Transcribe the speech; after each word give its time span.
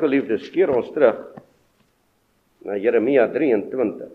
geliefdes, 0.00 0.50
keer 0.52 0.70
ons 0.74 0.90
terug 0.92 1.16
na 2.64 2.76
Jeremia 2.76 3.28
23. 3.32 4.10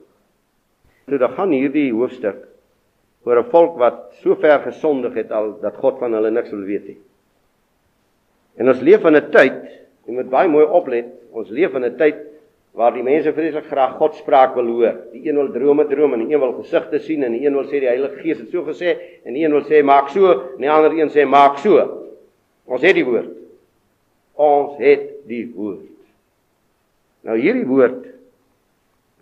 So 1.06 1.18
dan 1.18 1.34
gaan 1.38 1.54
hierdie 1.54 1.92
hoofstuk 1.94 2.44
oor 3.26 3.40
'n 3.40 3.50
volk 3.50 3.78
wat 3.78 4.14
so 4.22 4.36
ver 4.36 4.60
gesondig 4.62 5.14
het 5.14 5.32
al 5.32 5.60
dat 5.62 5.76
God 5.76 6.00
van 6.00 6.14
hulle 6.14 6.32
niks 6.32 6.52
wil 6.52 6.66
weet 6.66 6.88
nie. 6.88 6.98
En 8.58 8.70
ons 8.70 8.82
leef 8.82 9.04
in 9.06 9.16
'n 9.16 9.32
tyd, 9.32 9.62
jy 10.06 10.14
moet 10.14 10.30
baie 10.30 10.48
mooi 10.48 10.66
oplet, 10.66 11.06
ons 11.32 11.50
leef 11.50 11.74
in 11.74 11.84
'n 11.84 11.98
tyd 11.98 12.16
waar 12.74 12.94
die 12.94 13.04
mense 13.04 13.34
vreeslik 13.34 13.66
graag 13.66 13.96
God 13.98 14.16
spraak 14.16 14.56
wil 14.56 14.68
hoor. 14.68 14.96
Die 15.14 15.30
een 15.30 15.36
wil 15.36 15.52
drome 15.52 15.88
droom 15.88 16.14
en 16.14 16.26
die 16.26 16.34
een 16.34 16.40
wil 16.40 16.54
gesigte 16.54 17.00
sien 17.00 17.24
en 17.24 17.32
die 17.32 17.46
een 17.46 17.54
wil 17.54 17.64
sê 17.64 17.80
die 17.80 17.88
Heilige 17.88 18.22
Gees 18.22 18.40
het 18.40 18.50
so 18.50 18.64
gesê 18.64 18.98
en 19.24 19.34
die 19.34 19.46
een 19.46 19.52
wil 19.52 19.64
sê 19.64 19.84
maak 19.84 20.10
so 20.10 20.32
en 20.32 20.62
die 20.62 20.70
ander 20.70 20.92
een 20.92 21.10
sê 21.10 21.26
maak 21.26 21.58
so. 21.58 21.80
Ons 22.66 22.82
het 22.82 22.96
die 22.96 23.06
woord. 23.06 23.32
Ons 24.36 24.78
het 24.78 25.15
die 25.28 25.46
woord. 25.56 25.92
Nou 27.26 27.38
hierdie 27.40 27.66
woord 27.68 28.04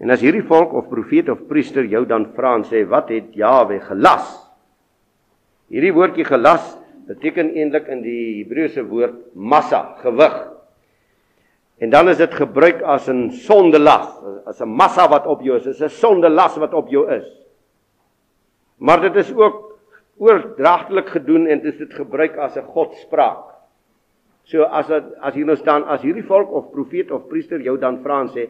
en 0.04 0.12
as 0.12 0.23
hierdie 0.23 0.44
volk 0.48 0.73
of 0.76 0.90
profeet 0.92 1.30
of 1.32 1.46
priester 1.48 1.86
jou 1.88 2.04
dan 2.06 2.28
vra 2.36 2.56
en 2.58 2.66
sê 2.68 2.84
wat 2.90 3.12
het 3.14 3.36
Jawe 3.38 3.80
gelas? 3.80 4.26
Hierdie 5.72 5.94
woordjie 5.96 6.26
gelas 6.28 6.74
beteken 7.08 7.54
eintlik 7.56 7.88
in 7.92 8.02
die 8.04 8.44
Hebreëse 8.44 8.84
woord 8.88 9.16
massa, 9.36 9.96
gewig. 10.04 10.36
En 11.84 11.92
dan 11.92 12.09
is 12.12 12.20
dit 12.22 12.34
gebruik 12.36 12.81
as 12.81 13.09
'n 13.09 13.31
sondelas, 13.31 14.08
as 14.46 14.62
'n 14.62 14.70
massa 14.70 15.08
wat 15.09 15.28
op 15.28 15.42
jou 15.42 15.58
is, 15.58 15.66
is 15.66 15.81
'n 15.81 15.90
sondelas 15.90 16.58
wat 16.58 16.74
op 16.74 16.90
jou 16.90 17.09
is. 17.12 17.28
Maar 18.78 19.02
dit 19.02 19.16
is 19.16 19.34
ook 19.34 19.80
oordraagtelik 20.18 21.09
gedoen 21.09 21.47
en 21.47 21.59
dit 21.62 21.74
is 21.74 21.80
dit 21.80 21.94
gebruik 21.94 22.38
as 22.38 22.56
'n 22.56 22.66
godspraak. 22.66 23.53
So 24.50 24.68
as 24.68 24.90
dat 24.92 25.14
as 25.22 25.38
hier 25.38 25.48
nou 25.48 25.56
staan 25.59 25.86
as 25.88 26.04
hierdie 26.04 26.26
volk 26.28 26.52
of 26.52 26.72
profeet 26.74 27.12
of 27.12 27.30
priester 27.30 27.62
jou 27.64 27.78
dan 27.80 28.02
vra 28.04 28.22
en 28.26 28.31
sê 28.34 28.50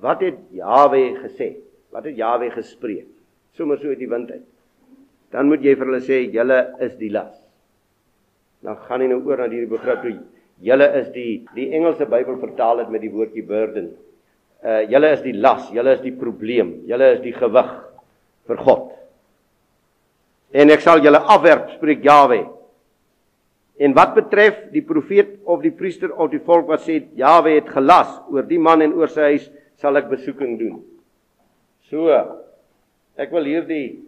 wat 0.00 0.22
het 0.24 0.38
Jawe 0.52 1.02
gesê? 1.22 1.54
Wat 1.92 2.04
het 2.04 2.16
Jawe 2.16 2.50
gespreek? 2.52 3.08
Sommers 3.56 3.80
so 3.80 3.88
uit 3.88 4.00
die 4.00 4.08
wind 4.08 4.30
uit. 4.30 4.44
Dan 5.32 5.48
moet 5.48 5.64
jy 5.64 5.76
vir 5.76 5.88
hulle 5.88 6.04
sê 6.04 6.22
julle 6.32 6.58
is 6.84 6.96
die 7.00 7.12
las. 7.12 7.36
Dan 8.64 8.76
gaan 8.88 9.04
jy 9.04 9.12
nou 9.12 9.22
oor 9.24 9.44
na 9.44 9.52
hierdie 9.52 9.70
begrip 9.70 10.02
toe 10.04 10.16
julle 10.62 10.88
is 11.00 11.08
die 11.12 11.44
die 11.54 11.70
Engelse 11.76 12.06
Bybel 12.08 12.38
vertaal 12.40 12.82
dit 12.82 12.92
met 12.92 13.04
die 13.04 13.12
woordjie 13.12 13.44
burden. 13.46 13.92
Uh 14.64 14.82
julle 14.90 15.12
is 15.12 15.22
die 15.24 15.34
las, 15.36 15.68
julle 15.72 15.96
is 15.96 16.02
die 16.04 16.14
probleem, 16.16 16.82
julle 16.88 17.12
is 17.16 17.22
die 17.24 17.34
gewig 17.36 17.72
vir 18.48 18.62
God. 18.64 18.92
En 20.56 20.70
ek 20.72 20.80
sal 20.84 21.02
julle 21.04 21.20
afwerp, 21.20 21.74
spreek 21.76 22.04
Jawe. 22.06 22.40
En 23.76 23.92
wat 23.92 24.14
betref 24.16 24.56
die 24.72 24.84
profeet 24.84 25.36
of 25.44 25.60
die 25.60 25.72
priester 25.74 26.12
of 26.16 26.30
die 26.32 26.40
volk 26.40 26.68
wat 26.70 26.86
sê 26.86 27.02
Jawe 27.18 27.58
het 27.58 27.68
gelas 27.74 28.08
oor 28.32 28.46
die 28.48 28.60
man 28.60 28.84
en 28.84 28.94
oor 28.96 29.10
sy 29.12 29.34
huis 29.34 29.50
sal 29.76 30.00
ek 30.00 30.08
besoeking 30.08 30.56
doen. 30.60 30.78
So 31.90 32.08
ek 33.20 33.32
wil 33.36 33.44
hierdie 33.48 33.98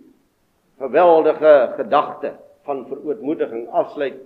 geweldige 0.81 1.55
gedagte 1.77 2.33
van 2.69 2.87
verootmoediging 2.89 3.67
afsluit 3.77 4.17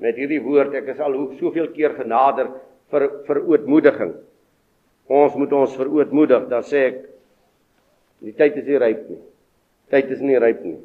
met 0.00 0.18
hierdie 0.18 0.42
woord 0.44 0.76
ek 0.78 0.92
is 0.94 1.02
al 1.02 1.18
hoe 1.18 1.38
soveel 1.40 1.72
keer 1.74 1.96
genader 1.98 2.52
vir 2.94 3.08
verootmoediging. 3.26 4.14
Ons 5.10 5.34
moet 5.34 5.52
ons 5.58 5.74
verootmoedig, 5.74 6.46
dan 6.50 6.62
sê 6.62 6.84
ek 6.92 7.02
die 8.22 8.36
tyd 8.38 8.62
is 8.62 8.70
nie 8.70 8.78
ryp 8.78 9.02
nie. 9.10 9.20
Tyd 9.90 10.14
is 10.14 10.22
nie 10.22 10.38
ryp 10.38 10.62
nie 10.62 10.78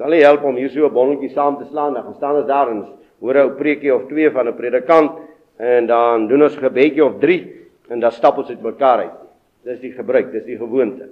sal 0.00 0.14
nie 0.14 0.22
help 0.24 0.44
om 0.48 0.56
hier 0.56 0.70
so 0.72 0.86
'n 0.86 0.92
bonnetjie 0.92 1.28
saam 1.34 1.58
te 1.58 1.66
slaan 1.68 1.92
dan 1.92 2.14
staan 2.14 2.36
ons 2.36 2.46
daar 2.46 2.70
en 2.70 2.86
hoor 3.20 3.36
'n 3.36 3.56
preekie 3.56 3.94
of 3.94 4.08
twee 4.08 4.30
van 4.30 4.48
'n 4.48 4.56
predikant 4.56 5.10
en 5.58 5.86
dan 5.86 6.26
doen 6.26 6.42
ons 6.42 6.56
'n 6.56 6.64
gebedjie 6.64 7.04
of 7.04 7.18
3 7.20 7.68
en 7.90 8.00
dan 8.00 8.12
stap 8.12 8.38
ons 8.38 8.48
uit 8.48 8.62
mekaar 8.62 8.98
uit. 8.98 9.18
Dis 9.62 9.80
die 9.80 9.92
gebruik, 9.92 10.32
dis 10.32 10.44
die 10.44 10.56
gewoonte. 10.56 11.08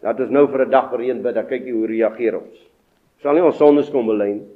Dat 0.00 0.20
ons 0.20 0.30
nou 0.30 0.48
vir 0.48 0.66
'n 0.66 0.70
dag 0.70 0.90
vereen 0.90 1.22
bid, 1.22 1.34
dan 1.34 1.46
kyk 1.46 1.64
jy 1.64 1.72
hoe 1.72 1.86
reageer 1.86 2.34
ons. 2.34 2.68
Sal 3.22 3.34
nie 3.34 3.42
ons 3.42 3.56
sondes 3.56 3.90
kom 3.90 4.06
bely 4.06 4.32
nie. 4.32 4.48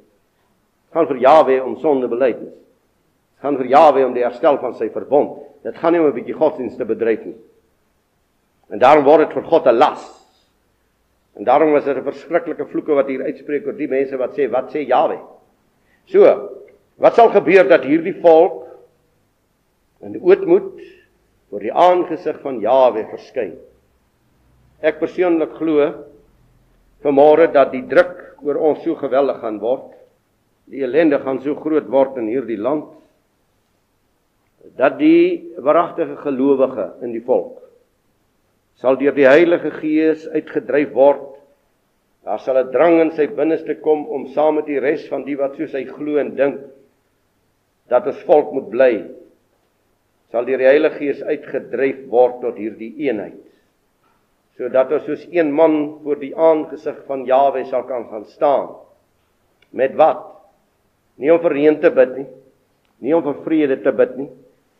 Gaan 0.91 1.07
vir 1.07 1.17
Jawe 1.17 1.63
om 1.63 1.77
sonde 1.77 2.07
belydenis. 2.07 2.53
Gaan 3.41 3.57
vir 3.57 3.65
Jawe 3.65 4.05
om 4.05 4.13
die 4.13 4.23
herstel 4.23 4.57
van 4.57 4.73
sy 4.73 4.89
verbond. 4.89 5.39
Dit 5.63 5.77
gaan 5.77 5.93
nie 5.93 6.01
om 6.01 6.07
'n 6.07 6.13
bietjie 6.13 6.33
godsdienste 6.35 6.85
bedryf 6.85 7.25
nie. 7.25 7.35
En 8.69 8.79
daarom 8.79 9.03
word 9.03 9.19
dit 9.19 9.33
vir 9.33 9.43
God 9.43 9.67
'n 9.67 9.77
las. 9.77 10.22
En 11.33 11.43
daarom 11.43 11.71
was 11.71 11.85
dit 11.85 11.97
'n 11.97 12.03
verskriklike 12.03 12.65
vloeke 12.65 12.93
wat 12.93 13.07
hier 13.07 13.23
uitspreek 13.23 13.65
oor 13.65 13.77
die 13.77 13.87
mense 13.87 14.17
wat 14.17 14.35
sê 14.37 14.49
wat 14.49 14.71
sê 14.71 14.85
Jawe. 14.85 15.19
So, 16.05 16.49
wat 16.97 17.15
sal 17.15 17.29
gebeur 17.29 17.67
dat 17.67 17.83
hierdie 17.83 18.21
volk 18.21 18.67
in 20.01 20.21
ootmoed 20.21 20.81
voor 21.49 21.59
die 21.59 21.73
aangesig 21.73 22.39
van 22.41 22.59
Jawe 22.59 23.05
verskyn? 23.09 23.57
Ek 24.81 24.99
persoonlik 24.99 25.55
glo 25.55 25.93
vanmôre 27.01 27.51
dat 27.51 27.71
die 27.71 27.87
druk 27.87 28.35
oor 28.43 28.55
ons 28.55 28.83
so 28.83 28.95
geweldig 28.95 29.39
gaan 29.39 29.59
word. 29.59 29.93
Die 30.65 30.83
ellende 30.83 31.19
gaan 31.19 31.41
so 31.41 31.55
groot 31.55 31.87
word 31.87 32.17
in 32.17 32.27
hierdie 32.27 32.59
land 32.59 32.91
dat 34.77 34.97
die 34.99 35.51
waaragtige 35.57 36.15
gelowige 36.15 36.93
in 37.01 37.11
die 37.11 37.23
volk 37.23 37.62
sal 38.81 38.97
deur 38.97 39.15
die 39.15 39.27
Heilige 39.27 39.71
Gees 39.77 40.25
uitgedryf 40.33 40.93
word. 40.95 41.25
Daar 42.23 42.39
sal 42.39 42.57
'n 42.57 42.71
drang 42.71 42.99
in 43.01 43.11
sy 43.11 43.27
binneste 43.27 43.75
kom 43.81 44.07
om 44.07 44.27
saam 44.27 44.55
met 44.55 44.65
die 44.65 44.79
res 44.79 45.07
van 45.09 45.25
die 45.25 45.35
wat 45.35 45.55
soos 45.55 45.73
hy 45.73 45.85
glo 45.85 46.17
en 46.17 46.35
dink 46.35 46.59
dat 47.89 48.07
ons 48.07 48.23
volk 48.23 48.53
moet 48.53 48.69
bly. 48.69 48.93
Sal 50.31 50.45
deur 50.45 50.57
die 50.57 50.71
Heilige 50.71 50.97
Gees 50.97 51.21
uitgedryf 51.21 52.07
word 52.09 52.41
tot 52.41 52.55
hierdie 52.57 52.95
eenheid. 52.97 53.41
Sodat 54.57 54.91
ons 54.91 55.05
soos 55.05 55.27
een 55.31 55.51
man 55.51 55.99
voor 56.03 56.19
die 56.19 56.35
aangesig 56.35 57.05
van 57.05 57.25
Jawe 57.25 57.65
sal 57.65 57.83
kan 57.83 58.07
gaan 58.09 58.25
staan. 58.25 58.69
Met 59.71 59.95
wat? 59.95 60.23
Nie 61.17 61.33
om 61.33 61.39
vir 61.39 61.51
reën 61.51 61.79
te 61.81 61.91
bid 61.91 62.17
nie. 62.17 62.27
Nie 62.99 63.15
om 63.15 63.23
vir 63.23 63.43
vrede 63.43 63.77
te 63.83 63.91
bid 63.91 64.17
nie. 64.17 64.29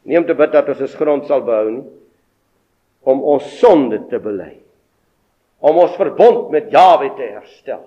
Nie 0.03 0.17
om 0.17 0.25
te 0.25 0.33
bid 0.33 0.51
dat 0.51 0.69
ons 0.69 0.81
ons 0.81 0.95
grond 0.95 1.25
sal 1.25 1.41
behou 1.41 1.69
nie 1.69 2.02
om 3.03 3.23
ons 3.35 3.47
sonde 3.59 3.99
te 4.09 4.19
bely. 4.19 4.55
Om 5.63 5.79
ons 5.85 5.95
verbond 5.99 6.49
met 6.51 6.71
Jawe 6.71 7.09
te 7.17 7.27
herstel. 7.35 7.83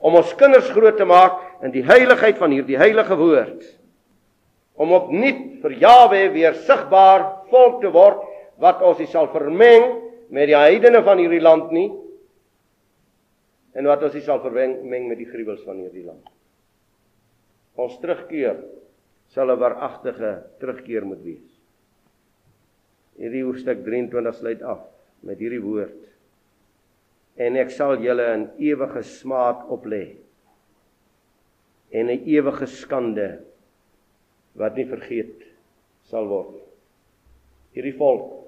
Om 0.00 0.16
ons 0.20 0.34
kinders 0.40 0.70
groot 0.72 0.96
te 0.96 1.06
maak 1.08 1.64
in 1.64 1.72
die 1.74 1.84
heiligheid 1.84 2.38
van 2.40 2.52
hierdie 2.54 2.78
heilige 2.80 3.16
woord. 3.20 3.64
Om 4.80 4.94
opnuut 4.96 5.42
vir 5.64 5.76
Jawe 5.80 6.22
weer 6.32 6.56
sigbaar 6.64 7.26
volk 7.52 7.80
te 7.84 7.92
word 7.92 8.22
wat 8.60 8.84
ons 8.84 9.00
nie 9.00 9.08
sal 9.10 9.28
vermeng 9.32 9.86
met 10.32 10.48
die 10.48 10.56
heidene 10.56 11.02
van 11.04 11.20
hierdie 11.20 11.42
land 11.42 11.72
nie 11.74 11.88
en 13.76 13.86
wat 13.86 14.02
ons 14.06 14.16
nie 14.16 14.24
sal 14.24 14.40
vermeng 14.42 15.06
met 15.08 15.18
die 15.20 15.28
gruwels 15.28 15.62
van 15.66 15.78
hierdie 15.82 16.04
land. 16.04 16.24
Ons 17.80 17.96
terugkeer 18.02 18.58
sal 19.30 19.50
'n 19.50 19.58
waaragtige 19.58 20.30
terugkeer 20.58 21.04
moet 21.06 21.22
wees. 21.22 21.49
Hierdie 23.20 23.44
hoofstuk 23.44 23.82
23 23.84 24.38
sluit 24.38 24.62
af 24.64 24.80
met 25.28 25.40
hierdie 25.42 25.60
woord. 25.60 25.98
En 27.40 27.58
ek 27.60 27.72
sal 27.74 28.00
julle 28.00 28.24
in 28.32 28.46
ewige 28.70 29.02
smaad 29.04 29.66
oplê 29.68 30.16
en 31.92 32.08
'n 32.08 32.24
ewige 32.24 32.66
skande 32.66 33.40
wat 34.54 34.76
nie 34.76 34.86
vergeet 34.86 35.44
sal 36.08 36.26
word. 36.28 36.56
Hierdie 37.74 37.96
volk 37.96 38.40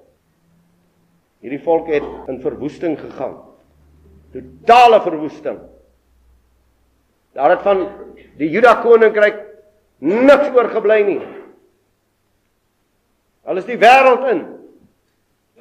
hierdie 1.42 1.62
volk 1.62 1.88
het 1.90 2.06
in 2.28 2.40
verwoesting 2.40 2.96
gegaan. 3.00 3.36
Totale 4.32 5.00
verwoesting. 5.02 5.58
Daar 7.34 7.50
het 7.50 7.62
van 7.62 7.88
die 8.38 8.48
Juda 8.48 8.74
koninkryk 8.82 9.40
niks 9.98 10.48
oorgebly 10.54 11.02
nie. 11.02 11.20
Al 13.42 13.58
is 13.58 13.66
die 13.66 13.76
wêreld 13.76 14.22
in 14.30 14.61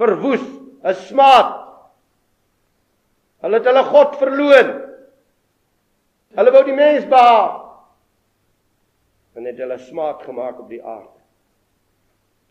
verwoes, 0.02 0.44
'n 0.84 0.94
smaad. 1.08 1.58
Hulle 3.42 3.58
het 3.58 3.66
hulle 3.70 3.84
God 3.84 4.16
verloon. 4.22 4.70
Hulle 6.38 6.54
wou 6.54 6.64
die 6.66 6.78
mens 6.78 7.08
behaag. 7.10 7.58
En 9.36 9.48
het 9.48 9.58
hulle 9.58 9.78
smaad 9.80 10.24
gemaak 10.28 10.60
op 10.60 10.70
die 10.70 10.84
aarde. 10.84 11.20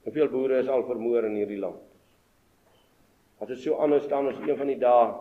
Hoeveel 0.05 0.31
boere 0.33 0.59
is 0.63 0.69
al 0.69 0.83
vermoor 0.89 1.27
in 1.29 1.37
hierdie 1.37 1.61
land? 1.61 1.83
As 3.41 3.49
dit 3.49 3.61
so 3.61 3.77
anders 3.81 4.05
staan 4.05 4.29
as 4.29 4.39
een 4.41 4.57
van 4.57 4.71
die 4.73 4.79
dae 4.81 5.13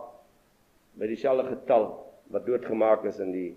by 1.00 1.08
dieselfde 1.08 1.46
getal 1.48 1.86
wat 2.32 2.46
doodgemaak 2.46 3.04
is 3.08 3.20
in 3.20 3.32
die 3.32 3.50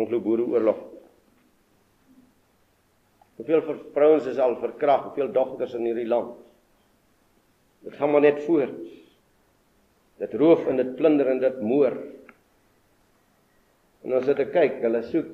Anglo-Boereoorlog. 0.00 0.80
Hoeveel 3.36 3.62
vrouens 3.94 4.26
is 4.30 4.38
al 4.38 4.56
verkragt, 4.60 5.08
hoeveel 5.08 5.32
dogters 5.32 5.74
in 5.74 5.88
hierdie 5.88 6.08
land? 6.08 6.43
Gaan 8.04 8.12
maar 8.12 8.20
net 8.20 8.42
voort. 8.44 8.72
Dit 10.20 10.34
roof 10.36 10.66
en 10.68 10.76
dit 10.76 10.96
plunder 10.96 11.26
en 11.26 11.38
dit 11.40 11.60
moord. 11.64 12.02
En 14.04 14.12
ons 14.18 14.26
het 14.28 14.36
te 14.36 14.44
kyk, 14.44 14.74
hulle 14.84 15.00
soek 15.08 15.30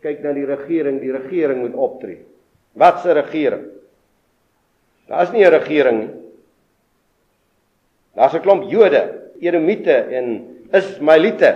kyk 0.00 0.22
na 0.24 0.32
die 0.32 0.46
regering, 0.48 0.96
die 1.02 1.12
regering 1.12 1.60
moet 1.60 1.76
optree. 1.76 2.22
Wat 2.80 3.02
se 3.02 3.12
regering? 3.12 3.66
Daar's 5.12 5.32
nie 5.32 5.44
'n 5.44 5.52
regering 5.52 5.98
nie. 5.98 6.14
Daar's 8.14 8.34
'n 8.34 8.40
klomp 8.40 8.64
Jode, 8.64 9.02
Edomite 9.40 9.98
en 10.16 10.56
Ismaelite 10.72 11.52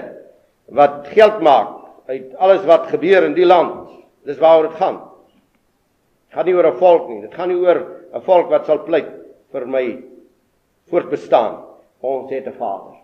wat 0.69 1.09
geld 1.09 1.41
maak 1.41 2.05
uit 2.07 2.37
alles 2.37 2.65
wat 2.65 2.93
gebeur 2.93 3.25
in 3.25 3.35
die 3.35 3.47
land. 3.47 3.89
Dis 4.25 4.39
waaroor 4.39 4.69
dit 4.69 4.77
gaan. 4.77 5.01
Dit 6.29 6.37
gaan 6.37 6.45
nie 6.45 6.55
oor 6.55 6.67
'n 6.67 6.77
volk 6.77 7.09
nie. 7.09 7.21
Dit 7.21 7.35
gaan 7.35 7.49
nie 7.49 7.57
oor 7.57 7.87
'n 8.13 8.21
volk 8.21 8.51
wat 8.51 8.67
sal 8.67 8.85
pleit 8.85 9.09
vir 9.53 9.67
my 9.67 10.11
voortbestaan. 10.91 11.65
Ons 12.01 12.31
het 12.31 12.47
'n 12.47 12.57
Vader. 12.59 12.97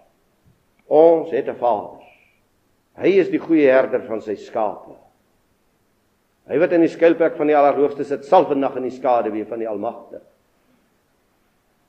Ons 0.86 1.30
het 1.30 1.48
'n 1.48 1.56
Vader. 1.56 2.02
Hy 2.96 3.08
is 3.08 3.28
die 3.28 3.38
goeie 3.38 3.68
herder 3.68 4.02
van 4.02 4.20
sy 4.20 4.34
skape. 4.34 4.94
Hy 6.46 6.58
wat 6.58 6.72
in 6.72 6.80
die 6.80 6.92
skuilplek 6.92 7.36
van 7.36 7.50
die 7.50 7.56
Allerhoogste 7.56 8.04
sit, 8.04 8.24
sal 8.24 8.46
vandag 8.46 8.76
in 8.76 8.86
die 8.86 8.94
skade 8.94 9.32
wees 9.34 9.48
van 9.48 9.58
die 9.58 9.68
Almagtige. 9.68 10.22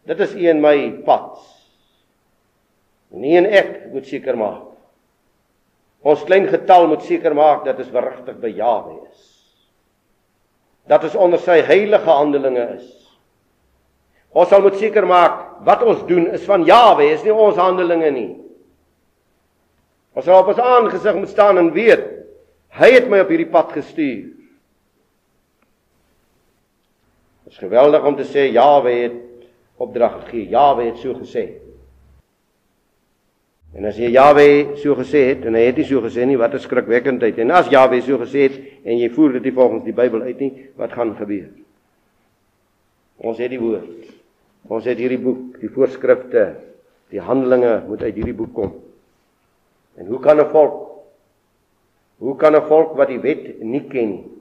Dit 0.08 0.20
is 0.20 0.34
een 0.34 0.62
my 0.62 1.04
pad. 1.06 1.38
Nie 3.10 3.38
en 3.38 3.46
ek 3.46 3.92
moet 3.94 4.08
seker 4.08 4.38
maak. 4.40 4.64
Ons 6.08 6.24
klein 6.28 6.48
getal 6.48 6.88
moet 6.88 7.04
seker 7.04 7.36
maak 7.36 7.66
dat 7.66 7.80
ons 7.82 7.92
verrigtig 7.92 8.40
by 8.40 8.52
Jahwe 8.56 8.98
is. 9.10 9.26
Dat 10.88 11.04
ons 11.04 11.16
onder 11.16 11.40
sy 11.44 11.60
heilige 11.68 12.10
handelinge 12.10 12.68
is. 12.78 12.88
Ons 14.32 14.50
sal 14.50 14.64
moet 14.64 14.78
seker 14.80 15.08
maak 15.08 15.47
wat 15.66 15.84
ons 15.84 16.06
doen 16.08 16.28
is 16.34 16.46
van 16.46 16.66
Jahwe, 16.66 17.10
is 17.14 17.24
nie 17.24 17.34
ons 17.34 17.60
handelinge 17.60 18.12
nie. 18.12 18.30
Ons 20.18 20.26
sal 20.26 20.42
op 20.42 20.50
ons 20.54 20.62
aangesig 20.62 21.16
moet 21.16 21.30
staan 21.30 21.60
en 21.62 21.72
weet 21.76 22.06
hy 22.78 22.90
het 22.94 23.08
my 23.10 23.22
op 23.24 23.30
hierdie 23.32 23.50
pad 23.50 23.72
gestuur. 23.74 24.34
Dit 27.48 27.56
is 27.56 27.62
geweldig 27.62 28.04
om 28.06 28.18
te 28.18 28.26
sê 28.28 28.50
Jahwe 28.52 28.92
het 28.92 29.22
opdrag 29.78 30.24
gegee. 30.26 30.50
Jahwe 30.52 30.90
het 30.90 31.00
so 31.00 31.16
gesê. 31.16 31.46
En 33.78 33.86
as 33.86 34.00
jy 34.00 34.10
Jahwe 34.10 34.78
so 34.82 34.98
gesê 34.98 35.28
het 35.30 35.46
en 35.46 35.56
hy 35.56 35.68
het 35.70 35.78
nie 35.78 35.86
so 35.88 36.02
gesê 36.02 36.26
nie, 36.26 36.38
wat 36.38 36.54
'n 36.54 36.60
skrikwekkendheid. 36.60 37.38
En 37.40 37.52
as 37.52 37.70
Jahwe 37.70 38.02
so 38.02 38.18
gesê 38.18 38.50
het 38.50 38.60
en 38.84 38.98
jy 38.98 39.10
voer 39.10 39.34
dit 39.34 39.44
nie 39.44 39.54
volgens 39.54 39.84
die 39.84 39.94
Bybel 39.94 40.22
uit 40.22 40.40
nie, 40.40 40.70
wat 40.76 40.92
gaan 40.92 41.16
gebeur? 41.16 41.50
Ons 43.18 43.38
het 43.38 43.50
die 43.50 43.60
woord. 43.60 44.17
Ons 44.68 44.86
het 44.86 44.98
hierdie 44.98 45.22
boek, 45.22 45.60
die 45.62 45.70
voorskrifte, 45.70 46.56
die 47.10 47.22
handelinge 47.24 47.84
moet 47.88 48.02
uit 48.02 48.16
hierdie 48.16 48.36
boek 48.36 48.54
kom. 48.54 48.74
En 49.98 50.08
hoe 50.08 50.20
kan 50.20 50.40
'n 50.40 50.50
volk 50.52 50.88
hoe 52.18 52.36
kan 52.36 52.56
'n 52.56 52.68
volk 52.68 52.96
wat 52.98 53.08
die 53.08 53.20
wet 53.20 53.62
nie 53.62 53.88
ken 53.88 54.10
nie? 54.10 54.32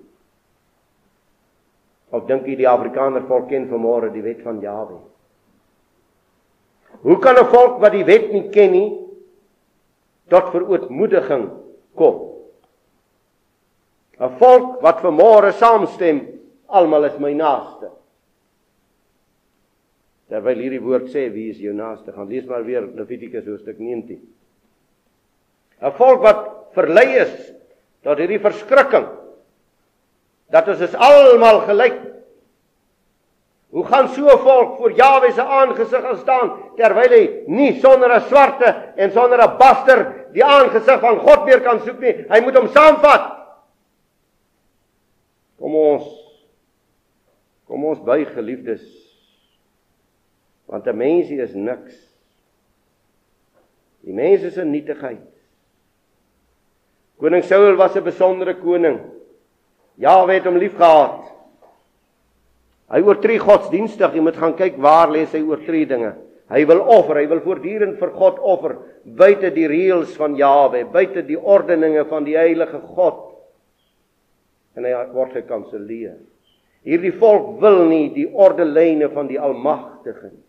Of 2.11 2.27
dink 2.27 2.47
jy 2.47 2.57
die 2.57 2.69
Afrikaner 2.69 3.27
volk 3.29 3.49
ken 3.49 3.69
vanmôre 3.69 4.13
die 4.13 4.23
wet 4.23 4.41
van 4.43 4.61
Jahwe? 4.61 4.97
Hoe 7.03 7.19
kan 7.19 7.37
'n 7.37 7.45
volk 7.45 7.81
wat 7.81 7.93
die 7.93 8.05
wet 8.05 8.33
nie 8.33 8.49
ken 8.51 8.71
nie 8.73 8.99
tot 10.29 10.51
verootmoediging 10.51 11.51
kom? 11.95 12.33
'n 14.21 14.39
Volk 14.39 14.81
wat 14.81 15.01
vanmôre 15.01 15.53
saamstem, 15.53 16.21
almal 16.67 17.05
is 17.05 17.19
my 17.19 17.33
naaste. 17.33 17.91
Terwyl 20.31 20.59
hierdie 20.59 20.83
woord 20.83 21.11
sê 21.13 21.29
wie 21.31 21.51
is 21.53 21.61
jou 21.63 21.75
naaste? 21.75 22.11
Gaan 22.15 22.31
lees 22.31 22.47
maar 22.51 22.65
weer 22.67 22.83
Levitikus 22.99 23.47
hoofstuk 23.47 23.79
19. 23.79 24.19
'n 25.77 25.93
Volk 25.99 26.23
wat 26.25 26.43
verlei 26.75 27.21
is 27.21 27.35
tot 28.03 28.19
hierdie 28.19 28.43
verskrikking 28.43 29.07
dat 30.51 30.69
ons 30.69 30.81
is 30.81 30.95
almal 30.95 31.61
gelyk. 31.69 32.01
Hoe 33.71 33.85
gaan 33.85 34.09
so 34.09 34.27
'n 34.27 34.39
volk 34.39 34.77
voor 34.79 34.93
Jahwe 34.93 35.33
se 35.33 35.43
aangesig 35.43 36.03
gaan 36.03 36.19
staan 36.19 36.53
terwyl 36.77 37.13
hy 37.13 37.45
nie 37.47 37.81
sonder 37.81 38.11
'n 38.11 38.27
swarte 38.29 38.75
en 38.97 39.13
sonder 39.13 39.39
'n 39.39 39.59
baster 39.59 40.27
die 40.33 40.45
aangesig 40.45 41.01
van 41.01 41.19
God 41.19 41.45
meer 41.45 41.61
kan 41.61 41.81
soek 41.81 42.01
nie? 42.01 42.27
Hy 42.29 42.41
moet 42.41 42.57
hom 42.57 42.69
saamvat. 42.69 43.33
Kom 45.59 45.75
ons 45.75 46.27
Kom 47.67 47.85
ons 47.85 47.99
by 47.99 48.25
geliefdes 48.25 49.06
want 50.67 50.87
'n 50.87 50.97
mensie 50.97 51.41
is 51.41 51.55
niks. 51.55 51.95
Die 54.05 54.13
mens 54.13 54.43
is 54.43 54.59
'n 54.59 54.71
nietigheid. 54.71 55.27
Koning 57.19 57.43
Saul 57.43 57.77
was 57.77 57.97
'n 57.97 58.05
besondere 58.05 58.55
koning. 58.55 59.01
Jahwe 59.99 60.35
het 60.35 60.45
hom 60.45 60.59
liefgehad. 60.59 61.33
Hy 62.91 63.01
oortree 63.03 63.39
godsdienstig. 63.39 64.15
Jy 64.15 64.21
moet 64.21 64.37
gaan 64.37 64.55
kyk 64.55 64.77
waar 64.79 65.09
lê 65.09 65.27
sy 65.27 65.41
oortredinge. 65.41 66.15
Hy 66.49 66.65
wil 66.65 66.81
offer, 66.81 67.17
hy 67.17 67.27
wil 67.27 67.41
voortdurend 67.41 67.99
vir 67.99 68.11
God 68.11 68.39
offer 68.39 68.77
buite 69.03 69.51
die 69.51 69.67
reëls 69.67 70.15
van 70.17 70.37
Jahwe, 70.39 70.85
buite 70.85 71.25
die 71.27 71.39
ordeninge 71.39 72.05
van 72.05 72.25
die 72.25 72.37
heilige 72.37 72.79
God. 72.95 73.35
En 74.77 74.85
hy 74.85 74.93
word 75.11 75.33
gekanselleer. 75.33 76.21
Hierdie 76.87 77.15
volk 77.19 77.61
wil 77.61 77.89
nie 77.89 78.13
die 78.15 78.29
ordelyne 78.31 79.09
van 79.11 79.27
die 79.27 79.41
Almagtige 79.43 80.31
nie. 80.31 80.46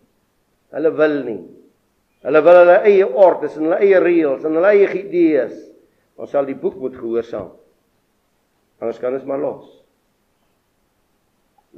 Hulle 0.74 0.92
wil 0.96 1.16
nie. 1.24 1.40
Hulle 2.26 2.42
wil 2.44 2.60
hulle 2.62 2.78
eie 2.88 3.06
ordes 3.06 3.56
en 3.56 3.68
hulle 3.68 3.80
eie 3.84 4.00
reëls 4.02 4.44
en 4.44 4.58
hulle 4.58 4.72
eie 4.74 4.88
idees. 4.98 5.54
Ons 6.18 6.32
sal 6.34 6.48
die 6.48 6.58
boek 6.58 6.76
moet 6.82 6.96
gehoorsaam. 6.98 7.52
Anders 8.78 8.98
kan 9.02 9.14
ons 9.14 9.26
maar 9.26 9.42
los. 9.42 9.68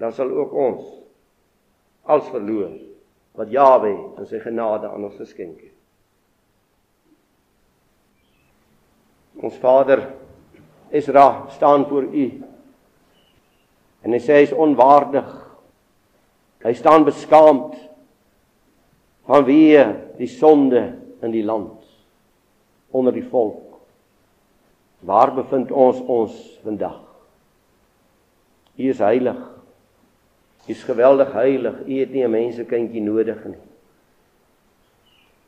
Dan 0.00 0.14
sal 0.16 0.30
ook 0.32 0.54
ons 0.56 0.86
als 2.10 2.28
verloor 2.32 2.72
wat 3.38 3.52
Jawe 3.52 3.92
in 4.18 4.26
sy 4.26 4.40
genade 4.42 4.88
aan 4.88 5.04
ons 5.06 5.20
geskenk 5.20 5.60
het. 5.60 5.76
Ons 9.40 9.56
Vader 9.60 10.02
Esra 10.90 11.46
staan 11.54 11.86
voor 11.88 12.08
U. 12.10 12.24
En 14.02 14.16
hy 14.16 14.18
sê 14.18 14.40
hy 14.40 14.48
is 14.48 14.56
onwaardig. 14.56 15.28
Hy 16.64 16.72
staan 16.76 17.06
beskaamd 17.06 17.76
vanweë 19.30 19.84
die 20.18 20.28
sonde 20.28 20.82
in 21.22 21.34
die 21.34 21.44
land 21.46 21.78
onder 22.90 23.14
die 23.14 23.26
volk. 23.30 23.78
Waar 25.06 25.32
bevind 25.36 25.70
ons 25.70 26.00
ons 26.02 26.34
vandag? 26.64 26.98
U 28.76 28.88
is 28.90 29.00
heilig. 29.00 29.38
U 30.66 30.72
is 30.74 30.82
geweldig 30.84 31.30
heilig. 31.36 31.78
U 31.86 31.98
het 32.00 32.10
nie 32.12 32.24
'n 32.24 32.30
mensekindjie 32.30 33.02
nodig 33.02 33.44
nie. 33.44 33.64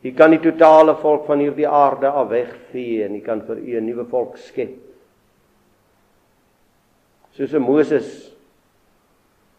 U 0.02 0.10
kan 0.12 0.30
die 0.30 0.40
totale 0.40 0.94
volk 0.94 1.26
van 1.26 1.38
hierdie 1.38 1.68
aarde 1.68 2.08
af 2.08 2.28
wegvee 2.28 3.04
en 3.04 3.14
u 3.14 3.20
kan 3.20 3.40
vir 3.40 3.56
u 3.56 3.76
'n 3.80 3.86
nuwe 3.86 4.04
volk 4.04 4.36
skep. 4.36 4.78
Soos 7.32 7.52
'n 7.54 7.62
Moses 7.62 8.32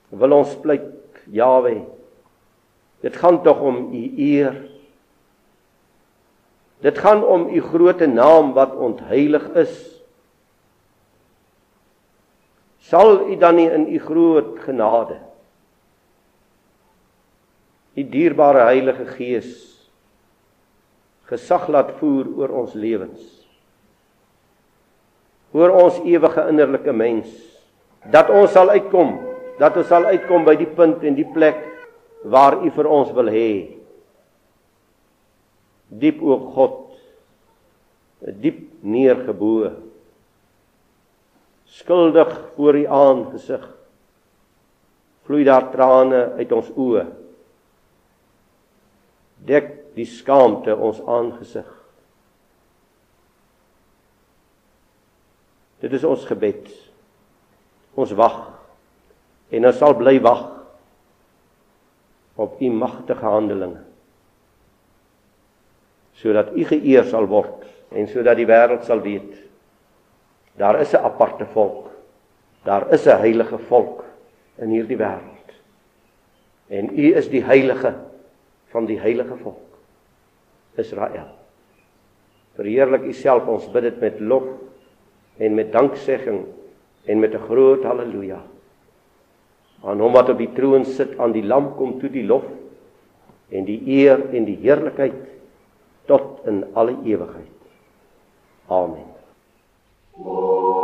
wil 0.09 0.31
ons 0.31 0.55
pleit 0.55 0.91
Jawe 1.31 1.85
Dit 3.03 3.17
gaan 3.19 3.41
tog 3.43 3.59
om 3.59 3.91
u 3.91 4.03
eer. 4.17 4.55
Dit 6.83 6.97
gaan 6.97 7.23
om 7.23 7.49
u 7.51 7.61
groote 7.61 8.07
naam 8.07 8.53
wat 8.55 8.75
ontheilig 8.75 9.49
is. 9.59 9.75
Sal 12.83 13.29
u 13.29 13.35
dan 13.39 13.55
nie 13.59 13.69
in 13.71 13.87
u 13.93 13.99
groot 13.99 14.59
genade 14.63 15.19
die 17.93 18.05
dierbare 18.09 18.65
Heilige 18.69 19.05
Gees 19.13 19.51
gesag 21.29 21.67
laat 21.71 21.93
voer 21.99 22.29
oor 22.39 22.53
ons 22.63 22.73
lewens 22.77 23.21
oor 25.53 25.73
ons 25.77 25.99
ewige 26.01 26.47
innerlike 26.49 26.93
mens 26.93 27.29
dat 28.13 28.31
ons 28.33 28.51
sal 28.53 28.73
uitkom 28.73 29.13
dat 29.59 29.77
ons 29.77 29.89
sal 29.89 30.09
uitkom 30.09 30.45
by 30.47 30.55
die 30.57 30.69
punt 30.79 31.05
en 31.05 31.17
die 31.17 31.27
plek 31.35 31.61
waar 32.23 32.59
u 32.63 32.71
vir 32.71 32.89
ons 32.89 33.11
wil 33.15 33.31
hê 33.31 33.49
diep 36.03 36.21
o 36.23 36.37
God 36.55 36.79
diep 38.43 38.61
neergebo 38.81 39.71
skuldig 41.79 42.31
voor 42.55 42.79
u 42.79 42.85
aangesig 42.87 43.67
vloei 45.27 45.43
daar 45.47 45.67
trane 45.73 46.23
uit 46.39 46.55
ons 46.55 46.71
oë 46.71 47.05
dek 49.47 49.69
die 49.97 50.07
skaamte 50.07 50.75
ons 50.75 51.01
aangesig. 51.05 51.67
Dit 55.83 55.93
is 55.93 56.05
ons 56.07 56.23
gebed. 56.29 56.69
Ons 57.99 58.13
wag 58.17 58.39
en 59.53 59.67
ons 59.69 59.77
sal 59.77 59.93
bly 59.99 60.15
wag 60.23 60.47
op 62.35 62.61
u 62.61 62.69
magtige 62.69 63.25
handelinge. 63.25 63.81
Sodat 66.13 66.55
u 66.55 66.65
geëer 66.65 67.03
sal 67.09 67.25
word 67.25 67.65
en 67.93 68.07
sodat 68.07 68.37
die 68.37 68.47
wêreld 68.49 68.85
sal 68.85 69.01
weet 69.01 69.41
daar 70.53 70.79
is 70.79 70.93
'n 70.93 71.03
aparte 71.03 71.45
volk. 71.45 71.89
Daar 72.63 72.93
is 72.93 73.05
'n 73.05 73.17
heilige 73.17 73.57
volk 73.57 74.03
in 74.55 74.69
hierdie 74.69 74.97
wêreld. 74.97 75.49
En 76.67 76.99
u 76.99 77.15
is 77.15 77.29
die 77.29 77.43
heilige 77.43 77.95
van 78.69 78.85
die 78.85 78.99
heilige 78.99 79.35
volk 79.35 79.77
Israel. 80.75 81.27
Verheerlik 82.53 83.01
U 83.01 83.13
self, 83.13 83.47
ons 83.47 83.71
bid 83.71 83.81
dit 83.81 83.99
met 83.99 84.19
lof 84.19 84.43
en 85.37 85.53
met 85.53 85.71
danksegging 85.71 86.45
en 87.05 87.19
met 87.19 87.33
'n 87.33 87.45
groot 87.49 87.83
haleluja. 87.83 88.41
Aan 89.83 89.99
hom 89.99 90.13
wat 90.15 90.31
op 90.31 90.39
die 90.39 90.51
troon 90.55 90.85
sit, 90.87 91.17
aan 91.19 91.35
die 91.35 91.43
lam 91.43 91.73
kom 91.77 91.97
toe 91.99 92.09
die 92.11 92.25
lof 92.27 92.45
en 93.53 93.65
die 93.67 93.81
eer 93.99 94.21
en 94.33 94.47
die 94.47 94.57
heerlikheid 94.63 95.17
tot 96.09 96.47
in 96.49 96.63
alle 96.73 96.95
ewigheid. 97.03 97.51
Amen. 98.71 99.11
Oh. 100.17 100.82